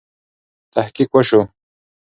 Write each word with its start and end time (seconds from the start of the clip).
تحقیق 0.73 1.09
وسو. 1.15 1.41